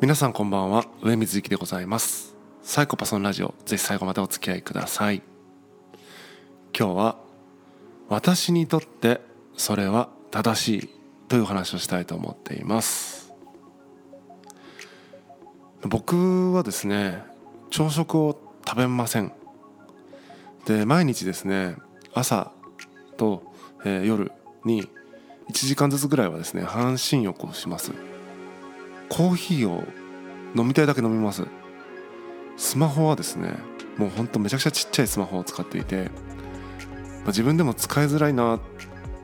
[0.00, 0.84] 皆さんこんばんは。
[1.02, 2.36] 上水幸でございます。
[2.62, 5.22] サイコパソンラジオぜひ最後までお付き合いください。
[6.72, 7.16] 今日は
[8.08, 9.20] 私にとって
[9.56, 10.88] それは正しい
[11.26, 13.34] という話をしたいと思っています。
[15.82, 17.24] 僕はですね
[17.70, 19.32] 朝食を食べません。
[20.64, 21.74] で毎日ですね
[22.14, 22.52] 朝
[23.16, 23.42] と、
[23.84, 24.30] えー、夜
[24.64, 24.88] に1
[25.52, 27.90] 時間ずつぐらいはですね半身浴をします。
[29.08, 29.84] コーヒーを
[30.54, 31.46] 飲みたいだけ飲みます。
[32.56, 33.54] スマホはですね
[33.96, 36.10] もうほんとめちゃくちゃちっちゃいスマホを使っていて、ま
[37.24, 38.60] あ、自分でも使いづらいな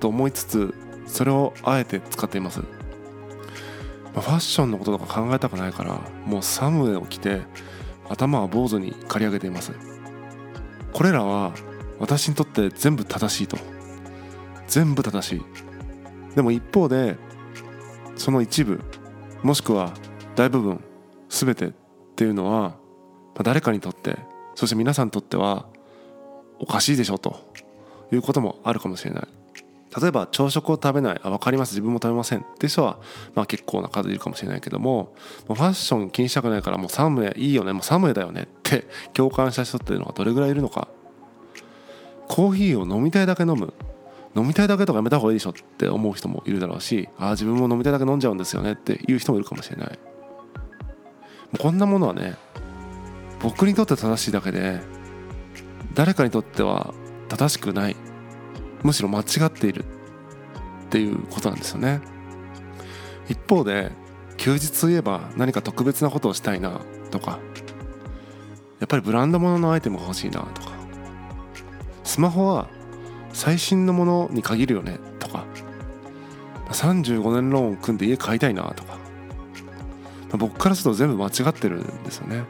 [0.00, 0.74] と思いつつ
[1.06, 2.66] それをあえて使っています、ま
[4.16, 7.42] あ、ファッションのこととか考えたくないからもうサムエを着て
[8.08, 9.72] 頭は坊主に刈り上げています。
[10.92, 11.52] これらは
[11.98, 13.56] 私にとって全部正しいと。
[14.68, 15.42] 全部正しい。
[16.36, 17.16] でも一方で
[18.16, 18.80] その一部
[19.44, 19.92] もしくは
[20.34, 20.82] 大部分
[21.28, 21.72] 全てっ
[22.16, 22.76] ていうのは
[23.42, 24.16] 誰かにとって
[24.54, 25.66] そして皆さんにとっては
[26.58, 27.36] おかしいでしょと
[28.10, 29.28] いうこともあるかもしれない。
[30.00, 31.20] 例えば朝食を食べない。
[31.22, 31.72] あ分かります。
[31.72, 32.40] 自分も食べません。
[32.40, 32.98] って人は
[33.34, 35.14] まあ結構な数いるかもしれないけども
[35.46, 37.72] ファッション気にしたくないからもうサムエいいよね。
[37.72, 38.42] もうサムエだよね。
[38.42, 40.88] って共感した人っていうのがどれぐらいいるのか。
[42.28, 43.74] コーヒーを飲みたいだけ飲む。
[44.36, 49.98] 飲みたいだけとかやめた方がいいでしょって思う人もいるだろうしああ自分も飲みたいだけ飲んじゃうんですよねっていう人もいるかもしれない。
[51.60, 52.36] こんなものはね
[53.40, 54.80] 僕にとって正しいだけで
[55.94, 56.92] 誰かにとっては
[57.28, 57.96] 正しくない
[58.82, 62.00] むしろ間違っているっていうことなんですよね。
[63.28, 63.92] 一方で
[64.36, 67.38] 休日といえば何か特別なことをしたいなとか
[68.80, 70.72] やっぱりブランド物のアイテムが欲しいなとか
[72.02, 72.68] スマホは
[73.34, 75.44] 最新のものに限るよねとか。
[76.70, 78.98] 35年ローン組んで家買いたいなとか。
[80.38, 82.44] 僕からすると全部間違ってるんですよね。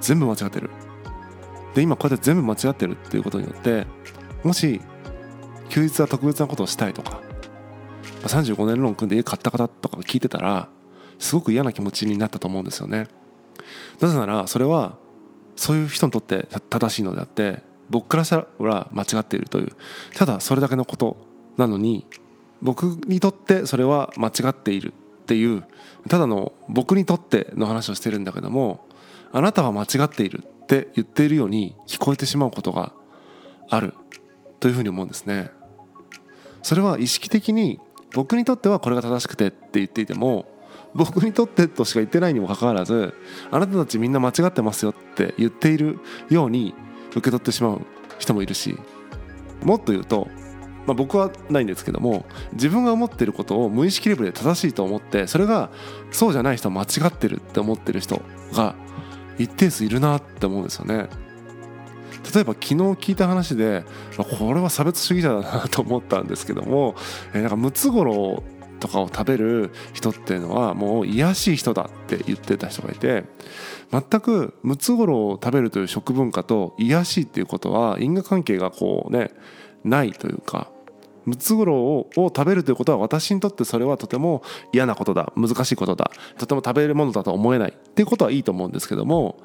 [0.00, 0.70] 全部間違ってる。
[1.74, 3.86] で今こうやって全部間違ってるっていうことによって
[4.42, 4.80] もし
[5.68, 7.20] 休日は特別なことをしたいとか
[8.22, 10.68] 35年ローン組んで家買った方とか聞いてたら
[11.18, 13.08] すごく嫌な気持ちになったと思うんですよね。
[14.00, 14.96] なぜならそれは
[15.56, 19.72] そういう人にとって正しいのであって僕からしたら間違っているという
[20.14, 21.16] ただそれだけのこと
[21.56, 22.06] なのに
[22.62, 25.64] 僕にとってそれは間違っているっていう
[26.08, 28.86] ただの僕にとっての話をしてるんだけども
[29.32, 32.92] あなたは間違っているって言っているように聞こえてしまうことが
[33.68, 33.94] ある
[34.60, 35.50] というふうに思うんですね。
[36.62, 37.80] それは意識的に
[38.14, 40.46] 僕にとってはこれが正しくてって言っていても
[40.94, 43.12] 僕にとってとしか言ってないにもかかわらず
[43.50, 45.98] あなたたちみんな間違ってますよって言っている
[46.30, 46.74] ように
[47.14, 47.80] 受け取ってしまう
[48.18, 48.78] 人もいるし
[49.62, 50.28] もっと言うと
[50.86, 55.70] まあ、僕はないんですけども自分が思ってることを無意識レベルで正しいと思ってそれが
[56.10, 58.20] そうじゃない人は間違ってるって思ってる人
[58.52, 58.74] が
[59.38, 61.08] 一定数いるなって思うんですよね。
[62.32, 63.84] 例えば昨日聞いた話で
[64.16, 66.94] これは差別主義者だなと思ったんですけども、
[67.34, 68.53] えなんかムツゴロウ
[68.84, 73.24] とかを食べる人っていうのはもう癒しい人だって言ってた人がいて
[73.90, 79.30] 全くムツゴロウを食べるという食文化と癒しいっていうことは因果関係がこうね
[79.84, 80.70] ないというか
[81.24, 84.42] ムツゴロウを食べるということは私にとってそれはとても
[84.74, 89.38] 嫌なことだ難しいことだとても食べるものだと思えないっていうことはいいと思うんですけども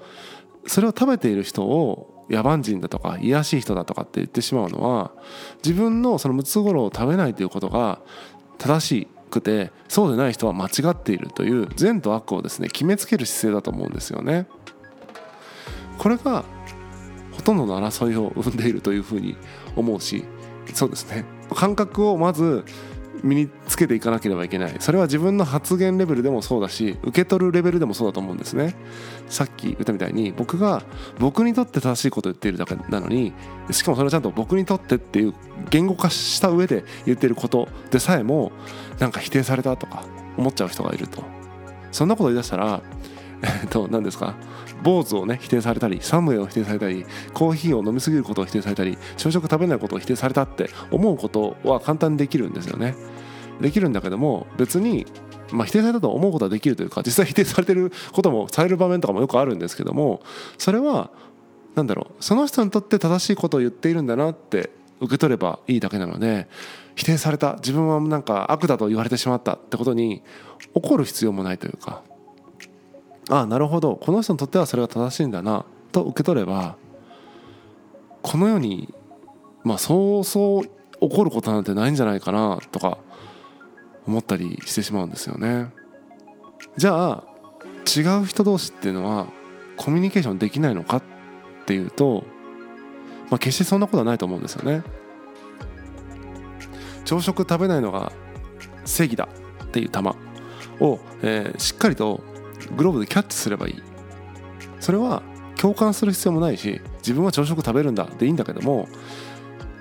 [0.67, 5.13] それを食べている人を野蛮人だとか卑しい人だとかって言ってしまうのは
[5.63, 8.01] 自分のそのムツゴロウを食べないということが
[8.57, 14.47] 正しいくてそうでない人は間違っているという善と悪をですね決めつける姿勢だと思うんですよね。
[15.97, 16.43] これが
[17.31, 19.37] ほとんどの争いを生んでいるというふうに
[19.75, 20.25] 思うし
[20.73, 22.63] そうですね感覚をまず
[23.23, 24.75] 身につけていかなければいけない。
[24.79, 28.75] それは自分の発言レベルでもそうだし受け取るレベルでもそうだと思うんですね。
[29.27, 30.83] さっき言ったみたいに僕が
[31.19, 33.33] 僕にとって正しいことを言っているだけなのに
[33.71, 35.33] しかもそれはちゃんと僕にとってっていう
[35.69, 38.51] 言語化した上で言っていることでさえも
[38.99, 40.03] なんか否定されたとか
[40.37, 41.23] 思っちゃう人がいると。
[41.91, 42.81] そんなこと言い出したら
[43.41, 44.35] え っと何ですか？
[44.83, 52.95] 坊主をね否定されたりサムエを否定されたりコーヒーを飲みすぎることを否定されたり朝食食べないことを否定されたって思うことは簡単にできるんですよね。
[53.61, 55.05] できるんだけども別に
[55.51, 60.21] まあ、否定されたと思うことはできるというか実際否定されてることもされる場面とかもよくあるんですけども
[60.59, 61.09] それは
[61.73, 64.69] 何だろうその人にとって正しいことを言っているんだなって
[65.01, 66.47] 受け取ればいいだけなので
[66.95, 70.21] 否定された自分はなんか悪だと言われてしまったってことに
[70.75, 72.03] 怒る必要もないというか
[73.29, 76.75] あなるほどこの人にとってはそれが正しいんだなと受け取れば
[78.21, 78.93] この世に
[79.63, 82.97] まあそうそう起こることなんてないんじゃないかなとか
[84.07, 85.71] 思ったりしてしまうんですよね。
[86.75, 87.23] じゃあ
[87.97, 89.27] 違う人同士っていうのは
[89.77, 91.03] コミュニケーションできないのかっ
[91.65, 92.23] ていうと、
[93.29, 94.83] まあ、決してそんなことはないと思うんですよね
[97.05, 98.11] 朝食食べないのが
[98.85, 99.29] 正義だ
[99.63, 99.99] っていう球
[100.79, 102.21] を、えー、しっかりと
[102.75, 103.75] グローブでキャッチすればいい。
[104.79, 105.23] それは
[105.59, 108.87] 共感する必要もないし自分は朝食食べるんだでいいんだけども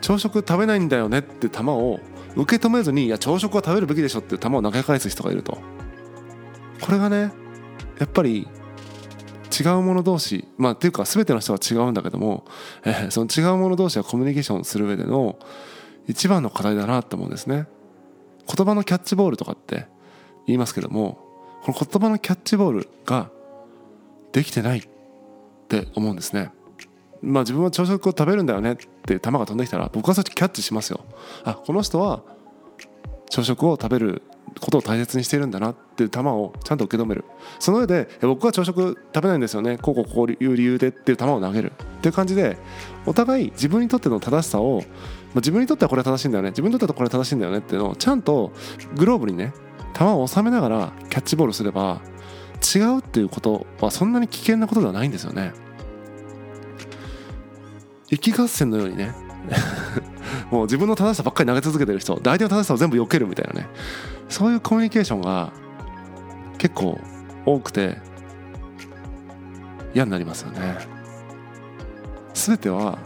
[0.01, 2.01] 朝食食べないんだよねって球を
[2.35, 5.59] 受け止めずにいや朝食は食べるべきでしょっていう球を投げ返す人がいると。
[6.81, 7.33] これがね
[7.99, 8.49] やっぱり
[9.59, 12.45] 違う者同士まあっていうか全ての人は違うんだけども、
[12.85, 15.39] えー、その違う者同士はコミュニケーションする上での
[16.07, 17.67] 一番の課題だなと思うんですね。
[18.47, 19.87] 言葉のキャッチボールとかって
[20.47, 21.28] 言いますけども
[21.63, 23.31] この言葉のキャッチボールが
[24.33, 24.83] できてないっ
[25.69, 26.51] て思うんですね。
[27.21, 31.01] まあ自分は朝食を食べるんだよねっていう球が飛んできたら僕はそっちキャッチしますよ。
[31.45, 32.23] あこの人は
[33.31, 34.23] 朝食を食べる
[34.61, 37.25] ことを大切にしているんだなっていう球をちゃんと受け止める。
[37.59, 39.79] その上で僕は朝食食べないんですよね。
[39.79, 41.73] こうこうこういう理由でっていう球を投げる。
[41.73, 42.57] っていう感じで
[43.07, 44.83] お互い自分にとっての正しさを
[45.35, 46.51] 自分にとってはこれは正しいんだよね。
[46.51, 48.53] 自分にとってはこれは正しいんだよねっていうのをちゃんと
[48.97, 49.53] グローブにね
[49.99, 52.01] 球を収めながらキャッチボールすれば
[52.75, 55.53] 違うっていうことはそんなに危険なことではないんですよね。
[58.11, 59.15] 息合戦のようにね。
[60.51, 63.69] もう自分の正しさばっかり投げ続けてる人相手の正しさを全部避けるみたいなね。
[64.29, 65.53] そういうコミュニケーションが
[66.59, 66.99] 結構
[67.45, 67.99] 多くて
[69.95, 70.79] 嫌になりますよね。
[72.35, 72.99] 全ては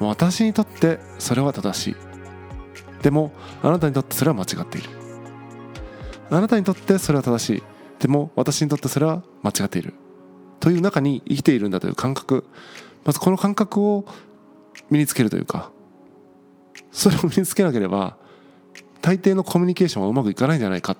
[0.00, 1.96] 私にとってそれは正しい。
[3.02, 3.32] でも
[3.62, 5.03] あなたにとってそれは間違っている。
[6.36, 7.62] あなたにとってそれは正しい。
[8.00, 9.94] でも私にとってそれは間違っている。
[10.60, 12.44] という中に生きているんだという感覚。
[13.04, 14.04] まずこの感覚を
[14.90, 15.70] 身につけるというか
[16.90, 18.16] それを身につけなければ
[19.02, 20.96] 大抵のコミュニケーションはうまくいかないんじゃないか。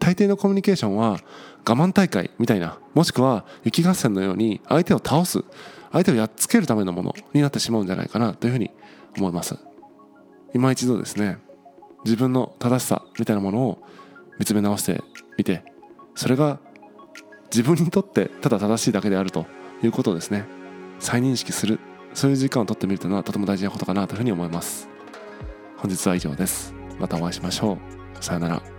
[0.00, 1.18] 大抵のコミュニケーションは我
[1.64, 5.42] 慢大会みたいなもしくは雪合戦のように相手を倒す
[5.92, 8.70] 相手をやっつけるためのものになってしまうんじゃないかなというふうに
[9.16, 9.56] 思います。
[10.52, 11.38] 今一度ですね
[12.04, 13.78] 自分の正しさみたいなものを
[14.38, 15.02] 見つめ直して
[15.36, 15.64] みて
[16.14, 16.58] それが
[17.46, 19.46] 自分にとってただ正しいだけであると
[19.82, 20.44] いうことをですね。
[20.98, 21.78] 再認識する
[22.14, 24.88] そういう時間をとってみるというのはとても大事なことかなというふうに思います。
[25.76, 26.74] 本日は以上です。
[26.98, 28.24] またお会いしましょう。
[28.24, 28.73] さよなら。